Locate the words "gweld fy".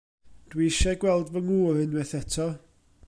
1.03-1.43